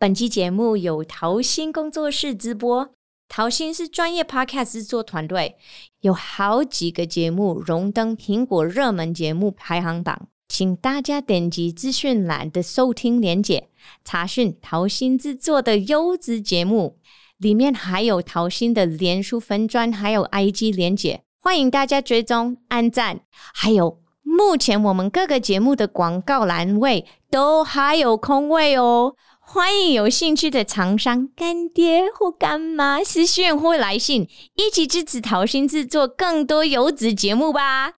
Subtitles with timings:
[0.00, 2.88] 本期节目由桃心工作室直播。
[3.28, 5.56] 桃心是专业 Podcast 制作团队，
[6.02, 10.28] 有好几个节目荣登苹果热门节目排行榜。
[10.46, 13.70] 请大家点击资讯栏的收听连结，
[14.04, 17.00] 查询桃心制作的优质节目。
[17.38, 23.22] 里面还有桃心的脸书分专，还有 IG 连结，欢迎大家追踪、按赞。
[23.32, 29.16] 还有，目前我们各个节目的广告栏位都还有空位哦。
[29.50, 37.94] 欢迎有兴趣的厂商、干爹或干妈私讯或来信，一起支持桃心制作更多优质节目吧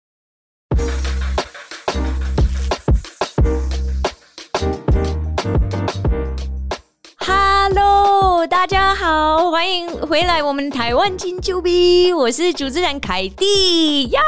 [7.16, 14.20] ！Hello，大家好，欢迎回来我们台湾金九币，我是主持人凯蒂呀！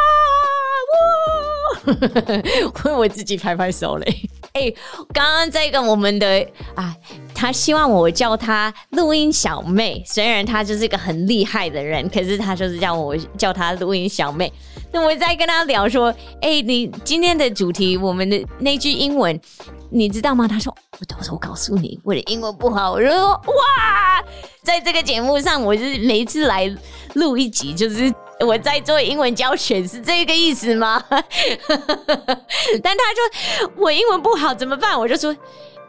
[0.90, 1.49] 我
[1.84, 4.16] 呵呵呵，为我自己拍拍手嘞。
[4.52, 4.76] 哎、欸，
[5.12, 6.44] 刚刚这个我们的
[6.74, 6.94] 啊，
[7.32, 14.52] 他希望我叫他录音小妹，虽然他就是一个很厉害的人，可是他就是叫我叫他录音小妹。
[14.92, 19.40] 那我在跟他聊说，哎、你今天的主题，我们的那句英文，
[19.88, 20.48] 你知道吗？
[20.48, 22.90] 他说，我到时候告诉你，我的英文不好。
[22.90, 24.24] 我就说，哇，
[24.64, 26.68] 在这个节目上，我就是每一次来
[27.14, 28.12] 录一集，就是。
[28.46, 31.02] 我在做英文教学，是这个意思吗？
[31.08, 34.98] 但他说我英文不好怎么办？
[34.98, 35.34] 我就说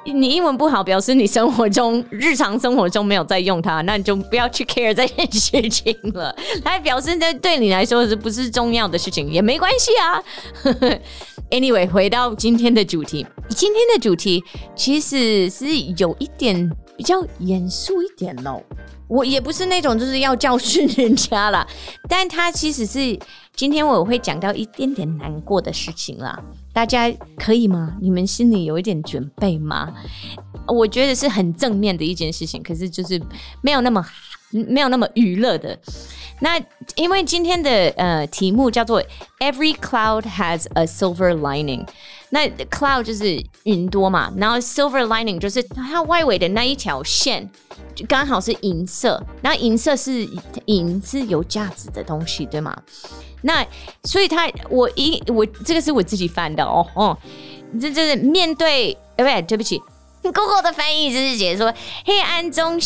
[0.04, 6.36] 你英文不好，表示你生活中日常生活中没有在用它，那你就不要去 care 这件事情了。
[6.66, 10.24] 他表示这对你来说是不是重要的事情也没关系啊。
[11.52, 14.42] Anyway，回到今天的主题，今天的主题
[14.76, 18.64] 其实是有一点比较严肃一点喽。
[19.12, 21.68] 我也不是那种就是要教训人家啦，
[22.08, 23.20] 但他其实是
[23.54, 27.98] 今天我会讲到一点点难过的事情啦，大家可以吗？
[28.02, 29.94] 你们心里有一点准备吗？
[30.66, 33.22] 我觉得是很正面的一件事情，可是就是
[33.62, 34.02] 没有那么
[34.50, 35.78] 没有那么娱乐的。
[36.40, 36.58] 那
[36.96, 39.04] 因为今天的呃题目叫做
[39.40, 41.86] Every cloud has a silver lining，
[42.32, 47.50] 那 cloud 就是云多嘛，然后 silver lining 就是它外围的那一条线。
[47.94, 50.26] 就刚好是银色，然后银色是
[50.66, 52.76] 银是有价值的东西，对吗？
[53.42, 53.66] 那
[54.06, 57.18] 所以他我一我这个是我自己翻的哦哦，
[57.82, 59.42] 这这是面对对不对？
[59.42, 59.78] 对不起
[60.22, 61.74] ，Google 的翻译就是解说
[62.06, 62.80] 黑暗中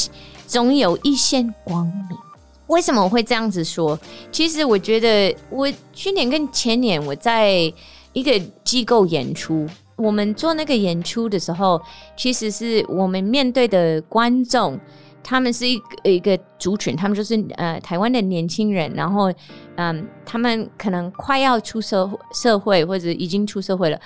[0.47, 2.17] 总有一线光明。
[2.65, 3.97] 为什么我会这样子说？
[4.31, 7.71] 其实我觉得我去年跟前年我在
[8.15, 9.67] 一个机构演出。
[9.97, 11.81] 我们做那个演出的时候，
[12.17, 14.77] 其实是我们面对的观众，
[15.23, 19.31] 他们是一个一个族群，他们就是呃台湾的年轻人，然后
[19.75, 23.97] 嗯，他们可能快要出社社会或者已经出社会了，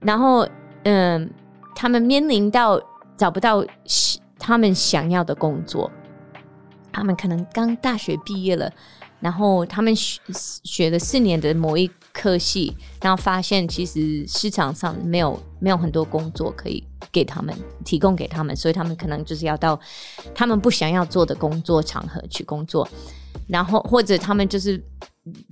[0.00, 0.46] 然后
[0.84, 1.30] 嗯，
[1.74, 2.78] 他们面临到
[3.16, 3.64] 找不到
[4.38, 5.90] 他们想要的工作，
[6.92, 8.70] 他们可能刚大学毕业了。
[9.26, 10.20] 然后他们学
[10.62, 12.72] 学了四年的某一科系，
[13.02, 17.52] 然后发现其实市场上没有没有很多工作可以给他们
[17.84, 19.76] 提供给他们，所以他们可能就是要到
[20.32, 22.88] 他们不想要做的工作场合去工作，
[23.48, 24.80] 然后或者他们就是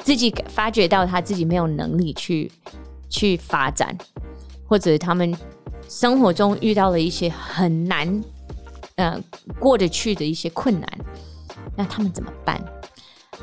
[0.04, 2.48] 自己发觉到他自己没有能力去
[3.10, 3.92] 去发展，
[4.68, 5.36] 或者他们
[5.88, 8.22] 生活中遇到了一些很难
[8.94, 9.20] 呃
[9.58, 10.88] 过得去的一些困难，
[11.76, 12.64] 那他们怎么办？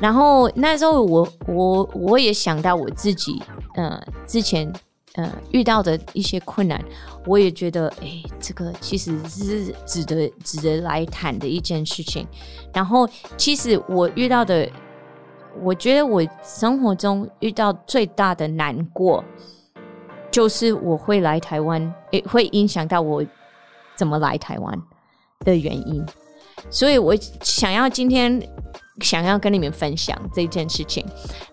[0.00, 3.40] 然后那时候我我我也想到我自己，
[3.74, 4.70] 呃，之前
[5.14, 6.82] 呃遇到的一些困难，
[7.26, 12.26] 我也觉得，哎，这个其实是值得值得来谈的一件事情。
[12.72, 14.68] 然后其实我遇到的，
[15.60, 19.22] 我觉得我生活中遇到最大的难过，
[20.30, 23.24] 就是我会来台湾，也会影响到我
[23.94, 24.76] 怎么来台湾
[25.40, 26.04] 的原因。
[26.70, 28.42] 所以我想要今天。
[29.00, 31.04] 想要跟你们分享这件事情。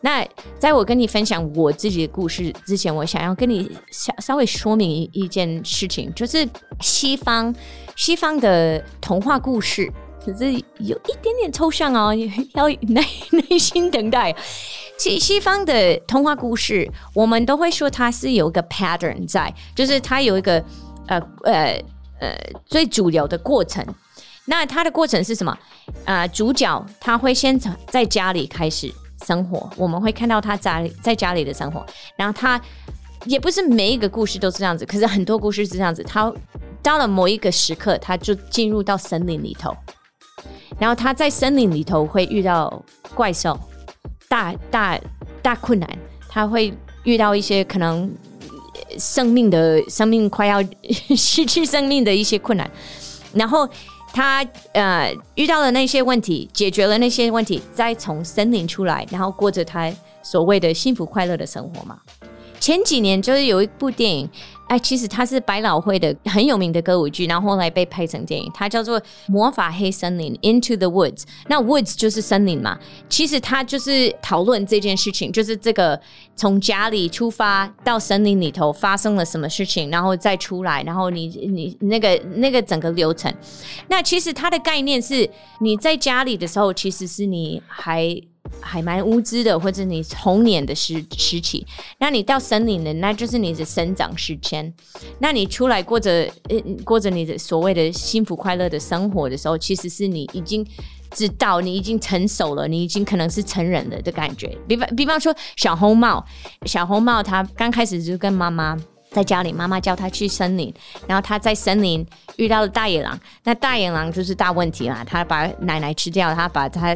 [0.02, 0.26] 那
[0.58, 6.48] 在我跟你分享我自己的故事之前，我想要跟你稍稍微说明一一件事情，就是
[6.82, 7.54] 西方
[7.96, 9.92] 西方的童话故事，
[10.26, 12.14] 可是有一点点抽象哦，
[12.54, 13.02] 要耐
[13.32, 14.36] 耐心等待。
[14.98, 20.62] 西西方的童话故事，我们都会说它是有一个 pattern 在，就是它有一个
[21.08, 21.84] 呃呃
[22.20, 23.86] 呃最主流的过程。
[24.50, 25.56] 那它的过程是什么？
[26.06, 28.92] 呃，主角他会先从在家里开始
[29.26, 31.86] 生活，我们会看到他在在家里的生活。
[32.16, 32.60] 然后他
[33.26, 36.02] 也不是每一个故事都是这样子，可是很多故事是这样子。
[36.04, 36.34] 他
[36.82, 39.76] 到了某一个时刻，他就进入到森林里头，
[40.80, 43.58] 然后他在森林里头会遇到怪兽、
[44.28, 45.00] 大大
[45.44, 45.88] 大困难，
[46.28, 46.74] 他会
[47.04, 48.12] 遇到一些可能
[48.98, 50.64] 生命的生命快要
[51.16, 52.70] 失去生命的一些困难。
[53.34, 53.70] 然后
[54.12, 59.92] 他呃遇到了那些问题，解决了那些问题，再从森林出来，然后过着他
[60.22, 62.00] 所谓的幸福快乐的生活嘛。
[62.60, 64.30] 前几年就是有一部电影。
[64.70, 71.24] 哎，其实它是百老汇的很有名的歌舞剧，然后后来被拍成电影，它叫做《魔法黑森林》（Into the Woods）。
[71.48, 72.78] 那 Woods 就是森林嘛。
[73.10, 76.00] 其实它就是讨论这件事情，就是这个
[76.36, 83.34] 从家里出发到森林里头发生了什么事情，然后再出来，然后你你那个那个整个流程。
[83.88, 85.28] 那其实它的概念是，
[85.62, 88.22] 你在家里的时候，其实是你还。
[88.62, 91.66] 还蛮无知的，或者你童年的时时期，
[92.00, 94.74] 那你到森林的，那就是你的生长时间。
[95.20, 100.66] 那你出来过着呃过着你的所谓的幸福快乐的生活的时候，其实是你已经
[101.12, 104.58] 知道，你已经成熟了，你已经可能是成人了的感觉。
[104.68, 106.26] 比方比方说小红帽，
[106.66, 108.78] 小红帽他刚开始就跟妈妈。
[109.12, 110.74] 在家里，妈妈叫他去森林，
[111.08, 113.20] 然后他在森林遇到了大野狼。
[113.44, 116.96] 那大野狼就是大问题啦，他把奶奶吃掉，他把他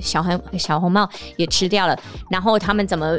[0.00, 1.98] 小红小红帽也吃掉了。
[2.30, 3.18] 然后他们怎么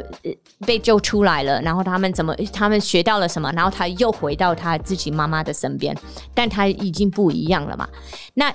[0.66, 1.60] 被救出来了？
[1.62, 3.50] 然后他们怎么他们学到了什么？
[3.52, 5.96] 然后他又回到他自己妈妈的身边，
[6.34, 7.88] 但他已经不一样了嘛。
[8.34, 8.52] 那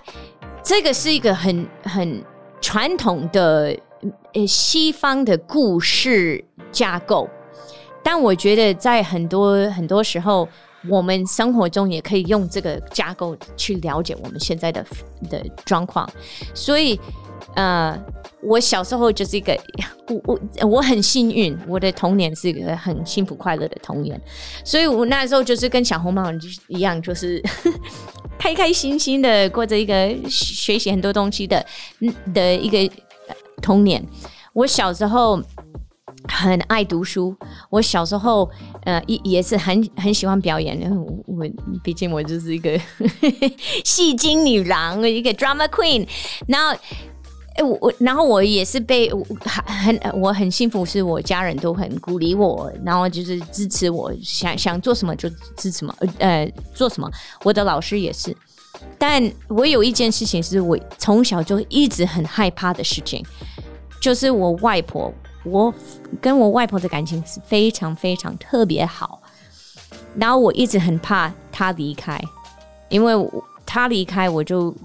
[0.62, 2.24] 这个是一个很很
[2.60, 3.78] 传统的
[4.34, 7.30] 呃西方的故事架构。
[8.06, 10.48] 但我觉得，在很多很多时候，
[10.88, 14.86] 我们生活中也可以用这个架构去了解我们现在的
[15.28, 16.07] 的状况。
[16.54, 17.00] 所以，
[17.56, 18.00] 呃，
[18.44, 19.57] 我小时候就是一个，
[20.07, 20.22] 我
[20.62, 24.22] 我我很幸运，我的童年是一个很幸福快乐的童年。
[24.63, 26.31] 所以我那时候就是跟小红帽
[26.68, 27.42] 一样，就是
[28.38, 31.66] 开开心心的过着一个学习很多东西的
[32.36, 32.96] 的一个
[33.63, 34.06] 童年。
[34.54, 35.42] 我小时候。
[36.36, 37.34] 很爱读书，
[37.70, 38.50] 我小时候
[38.84, 41.46] 呃也也是很很喜欢表演，我我
[41.82, 42.78] 毕竟我就是一个
[43.86, 46.06] 戏精女郎，一个 drama queen。
[46.46, 46.78] 然后
[47.66, 49.10] 我我然后我也是被
[49.66, 57.10] 很我很幸福，是我家人都很鼓励我，然后就是支持我想想做什么就支持什么，呃做什么。
[57.44, 58.36] 我的老师也是，
[59.00, 63.26] 但我有一件事情是我从小就一直很害怕的事情，
[64.02, 65.14] 就是我外婆。
[65.45, 65.74] 我
[66.19, 69.21] 跟我外婆的感情是非常非常特别好，
[70.15, 72.19] 然后我一直很怕她离开，
[72.89, 73.13] 因为
[73.65, 74.75] 她离开我就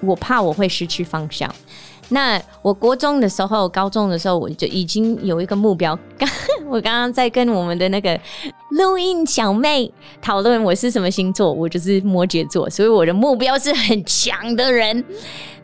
[0.00, 1.52] 我怕我会失去方向。
[2.10, 5.98] 那我国中的时候、高中的时候，我就已经有一个目标。
[6.18, 6.28] 刚
[6.68, 8.20] 我刚刚在跟我们的那个
[8.72, 9.90] 录音小妹
[10.20, 15.02] 讨论我是什么星座，我就是摩羯座，所以我的目标是很强的人。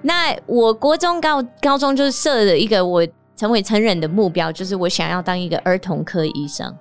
[0.00, 3.06] 那我国中、高高中就设了一个我。
[3.40, 6.76] 成为成人的目标就是我想要当一个儿童科医生，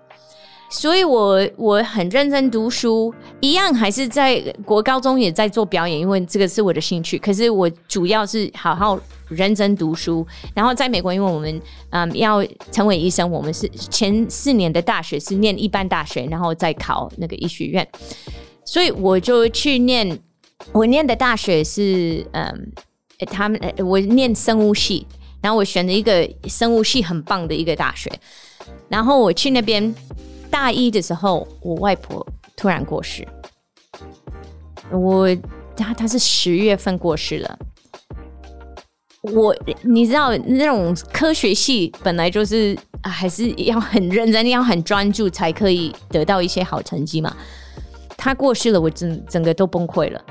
[0.70, 7.18] 所以我我很认真读书，一样还是在国高中也在做表演，因为这个是我的兴趣。
[7.18, 10.28] 可是我主要是好好认真读书。
[10.54, 11.62] 然后在美国，因为我们
[11.92, 17.88] 嗯要成为医生，我们是前四年的大学是念一般大学，然后再考那个医学院，
[18.66, 20.20] 所以我就去念。
[20.74, 22.74] 我念的大学是嗯，
[23.28, 25.08] 他们我念生物系。
[25.42, 28.12] 然后我选了一个生物系很棒的一个大学，
[28.90, 29.96] 然后我去那边
[30.52, 32.26] 大一的时候，我外婆
[32.58, 33.26] 突然过世。
[34.92, 35.34] 我
[35.78, 37.60] 她她是十月份过世了。
[39.22, 47.36] 我你知道那种科学系本来就是还是要很认真，要很专注才可以得到一些好成绩嘛。
[48.18, 50.22] 她过世了，我整整个都崩溃了。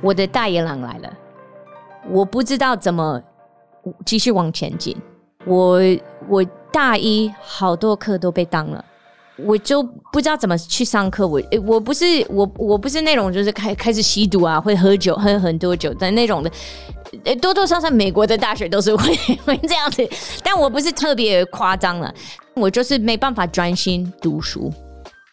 [0.00, 1.12] 我的大野狼来了，
[2.08, 3.22] 我不知道怎么。
[4.04, 4.96] 继续往前进，
[5.46, 5.80] 我
[6.28, 8.84] 我大一好多课都被当了，
[9.36, 11.26] 我就不知道怎么去上课。
[11.26, 16.50] 我我不是我我不是那种就是开开始吸毒啊，会喝酒喝很多酒的那种的。
[17.40, 19.14] 多多少少美国的大学都是会
[19.46, 20.08] 会这样子，
[20.42, 22.12] 但我不是特别夸张了，
[22.54, 24.72] 我就是没办法专心读书，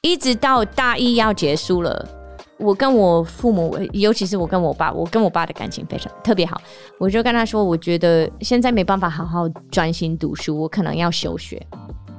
[0.02, 2.08] 一直到大一要结束了。
[2.62, 6.62] 我跟我父母，尤其是我跟我爸，我跟我爸的感情非常特别好。
[7.00, 11.62] 我就跟他说，我觉得现在没办法好好专心读书，我可能要休学。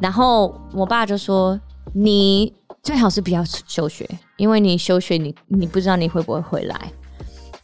[0.00, 1.58] 然后我爸就说
[1.94, 6.92] ：“你最好是不要休学，因为你休学你，你不知道你会不会回来。”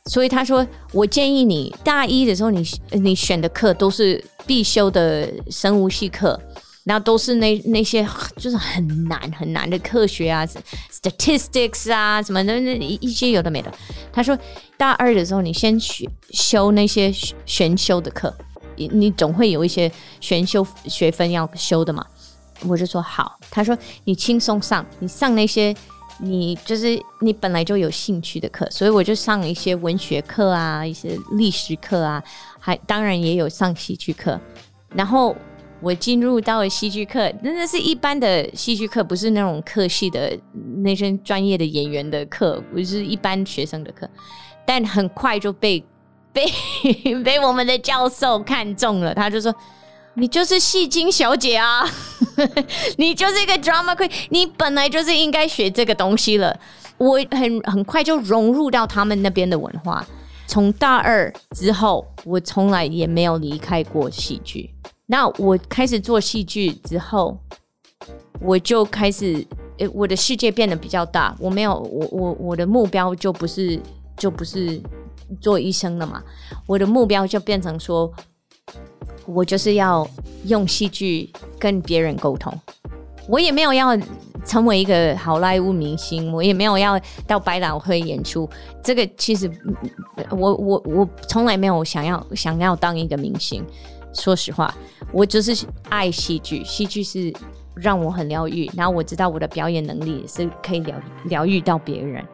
[0.06, 6.40] 所以他说：“我建议你大一的时候，你你选的课都是必修的生物系课。”
[6.88, 8.02] 然后都是那那些
[8.38, 10.47] 就是很难很难的科学啊
[10.90, 13.71] ，statistics 啊什么的那一些有的没的。
[14.11, 14.37] 他说
[14.78, 17.12] 大二的时候你先学修那些
[17.45, 18.35] 选修的课，
[18.76, 22.02] 你你总会有一些选修学分要修的嘛。
[22.66, 23.38] 我就说好。
[23.50, 25.76] 他说你轻松上，你上那些
[26.18, 32.25] 你就是你本来就有兴趣的课，所以我就上一些文学课啊，一些历史课啊，
[32.59, 34.40] 还当然也有上戏剧课。
[34.95, 35.37] 然后
[35.80, 40.37] 我进入到了戏剧课，真的是一般的戏剧课，不是那种课系的
[40.82, 44.08] 那些专业的演员的课，不是一般学生的课。
[44.66, 45.82] 但很快就被
[46.32, 46.47] 被
[47.25, 49.54] 被我们的教授看中了，他就说。
[50.14, 51.88] 你就是戏精小姐啊，
[52.99, 56.58] 你就是一个 drama queen，你本来就是应该学这个东西了。
[56.97, 60.04] 我很很快就融入到他们那边的文化。
[60.49, 64.75] 从大二之后，我从来也没有离开过戏剧。
[65.11, 67.37] 那我开始做戏剧之后，
[68.41, 69.45] 我就开始，
[69.79, 71.35] 诶，我的世界变得比较大。
[71.41, 73.81] 我没有，我我我的目标就不是
[74.17, 74.81] 就不是
[75.41, 76.23] 做医生了嘛，
[76.67, 78.12] 我的目标就变成说。
[79.27, 80.09] 我就是要
[80.47, 82.50] 用戏剧跟别人沟通，
[83.29, 83.95] 我也没有要
[84.43, 88.49] 成为一个好莱坞明星，我也没有要到百老汇演出。
[88.83, 89.50] 这个其实
[90.31, 93.62] 我我我从来没有想要想要当一个明星。
[94.12, 94.75] 说实话，
[95.12, 97.33] 我就是爱戏剧，戏剧是
[97.75, 102.25] 让我很疗愈，然后我知道我的表演能力是可以疗疗愈到别人，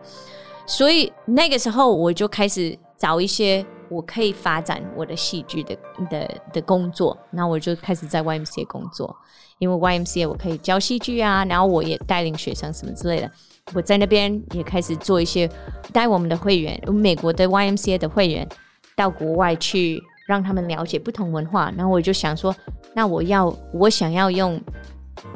[0.66, 3.64] 所以那个时候我就开始找一些。
[3.90, 5.76] 我可以发展我的戏剧的
[6.10, 9.14] 的的工作，然后我就开始在 YMCA 工作，
[9.58, 13.30] 因为 YMCA 我可以教戏剧啊，然后我也带领学生什么之类的。
[13.74, 15.48] 我在那边也开始做一些
[15.92, 18.48] 带我们的会员，美国的 YMCA 的会员
[18.96, 21.72] 到国外去，让他们了解不同文化。
[21.76, 22.54] 然后我就想说，
[22.94, 24.60] 那我要我想要用。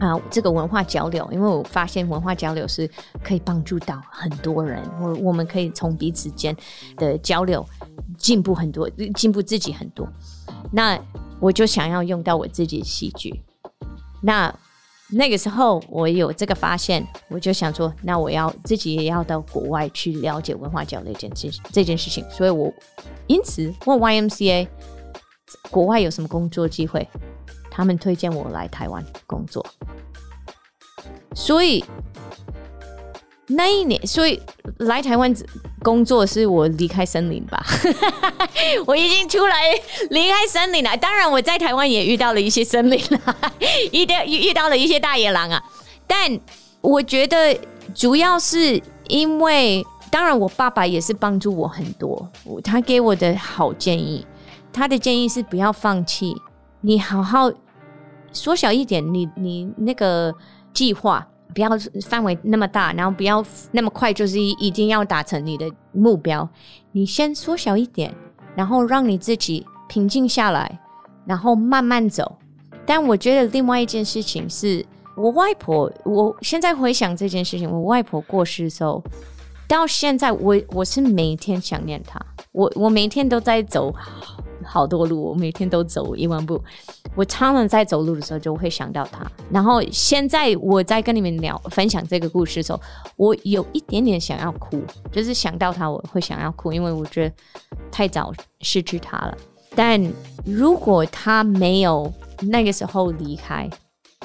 [0.01, 2.89] 啊，这个文化交流，因为我发现文化交流是
[3.23, 6.55] 可以帮助到很多人，我我们可以从彼此间
[6.97, 7.65] 的交流
[8.19, 10.07] 进步很多，进步自己很多。
[10.73, 10.99] 那
[11.41, 13.43] 我就想要用到我自己的戏剧。
[14.21, 14.53] 那
[15.11, 22.25] 那个时候我有这个发现，我就想说，那我要自己也要到国外去了解文化交流这件事这件事情。
[22.31, 22.73] 所以我
[23.27, 24.69] 因此问 YMCA
[25.71, 27.07] 国外有什么工作机会。
[27.71, 29.65] 他们推荐我来台湾工作，
[31.33, 31.85] 所以
[33.49, 34.41] 那一年，所以
[34.79, 35.35] 来台湾
[35.83, 37.65] 工作是我离开森林吧。
[38.87, 39.57] 我已经出来
[40.11, 40.97] 离开森林了。
[40.97, 43.37] 当然，我在台湾也遇到了一些森林啊，
[43.93, 45.63] 遇到遇到了一些大野狼啊。
[46.07, 46.39] 但
[46.81, 47.59] 我觉得
[47.95, 52.31] 主要是因为，当然我爸爸也是帮助我很多，
[52.63, 54.27] 他给我的好建议，
[54.73, 56.37] 他的建议是不要放弃，
[56.83, 57.51] 你好好。
[58.31, 60.33] 缩小一点，你你那个
[60.75, 61.27] 计划
[61.59, 61.71] 不要
[62.07, 66.49] 范围那么大，然后不要那么快，就是一定要达成你的目标。
[66.93, 68.15] 你先缩小一点，
[68.55, 70.79] 然后让你自己平静下来，
[71.27, 72.39] 然后慢慢走。
[72.87, 74.87] 但我觉得另外一件事情是，
[75.17, 79.03] 我外婆，我现在回想这件事情，我外婆过世的时候，
[79.67, 83.93] 到现在我我是每天想念她，我我每天都在走。
[84.69, 86.63] 好多路，我每天都走一万步。
[87.15, 89.27] 我常常在走路的时候就会想到他。
[89.51, 92.81] 然后现在我在跟你们聊分享这个故事的时候，
[93.17, 97.35] 我有一点点想要哭，就是想到他我会想要哭，因为我觉得
[97.91, 99.37] 太早失去他了。
[99.75, 100.01] 但
[100.45, 103.69] 如果他没有那个时候离开，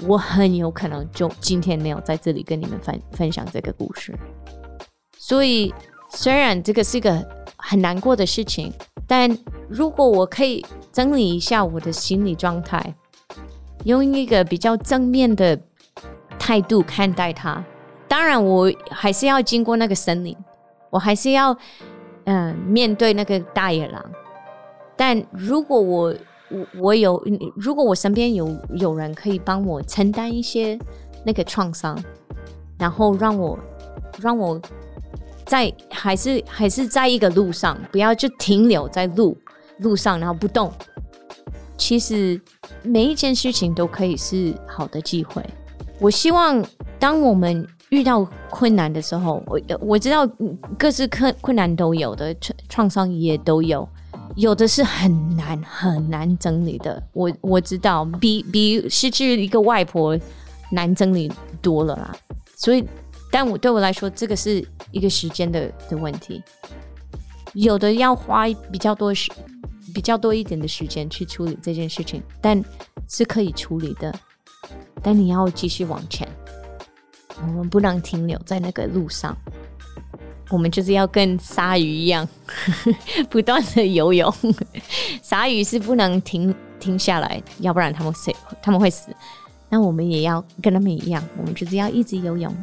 [0.08, 4.14] 我很有可能就今天没有在这里跟你们分分享这个故事。
[5.18, 5.74] 所以
[6.10, 7.26] 虽然这个是一个
[7.66, 8.72] 很难过的事情。
[9.08, 9.38] 但
[9.70, 12.94] 如果我可以整理一下我的心理状态，
[13.86, 15.60] 用一个比较正面的
[16.40, 17.64] 态度看待它，
[18.08, 20.36] 当然我还是要经过那个森林，
[20.90, 21.56] 我还是要
[22.26, 24.04] 嗯、面对那个大野狼。
[24.96, 26.16] 但如果我
[26.50, 27.22] 我我有，
[27.56, 30.80] 如果我身边有有人可以帮我承担一些
[31.26, 32.02] 那个创伤，
[32.78, 33.60] 然后让我
[34.20, 34.60] 让我。
[35.46, 39.38] 在还是还是在一个路上，不要就停留在路
[39.80, 40.72] 路上，然后不动。
[41.78, 42.40] 其实
[42.84, 45.44] 每一件事情都可以是好的机会。
[46.00, 46.64] 我希望
[47.00, 50.26] 当我们遇到困难的时候，我我知道
[50.78, 53.88] 各式困困难都有的，创创伤也都有，
[54.36, 57.02] 有的是很难很难整理的。
[57.14, 60.18] 我我知道比比失去一个外婆
[60.72, 61.32] 难整理
[61.62, 62.16] 多了啦，
[62.56, 62.84] 所以。
[63.34, 66.44] 但我对我来说，这个是一个时间的的问题，
[67.54, 69.32] 有的要花比较多时、
[69.92, 72.64] 比较多一点的时间去处理这件事情，但
[73.10, 74.14] 是可以处理的。
[75.02, 76.28] 但你要继续往前，
[77.42, 79.36] 我们不能停留在那个路上，
[80.52, 82.30] 我们就是要跟鲨鱼一样，
[83.32, 84.32] 不断的游泳。
[85.24, 89.12] 鲨鱼是不能停停下来，要不然他们死，他们会死。
[89.74, 92.56] 那我们也要跟他们一样，我们就是要一直游泳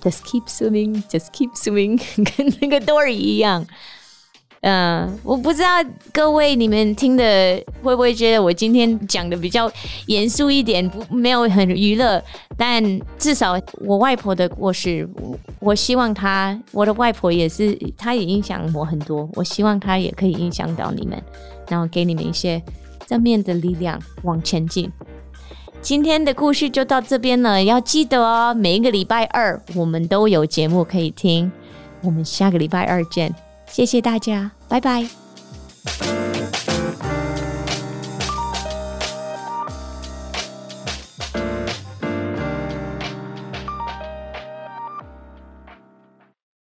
[0.00, 2.00] ，just keep swimming，just keep swimming，
[2.36, 3.66] 跟那个 Dory 一样。
[4.60, 5.68] 嗯，我不知道
[6.12, 7.24] 各位你们听的
[7.82, 9.68] 会不会觉得我今天讲的比较
[10.06, 12.22] 严肃一点，不没有很娱乐，
[12.56, 15.08] 但至少我外婆的故事，
[15.58, 21.20] 我希望她，我的外婆也是，她也影响我很多，我希望她也可以影响到你们，
[21.68, 22.62] 然后给你们一些
[23.08, 24.88] 正面的力量往前进。
[25.84, 31.52] 今天的故事就到这边了，要记得哦，每一个礼拜二我们都有节目可以听，
[32.02, 33.34] 我们下个礼拜二见。
[33.66, 36.23] 谢谢大家，拜拜。